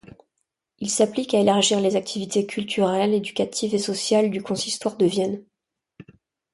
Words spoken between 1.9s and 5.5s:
activités culturelles, éducatives et sociales du consistoire de Vienne.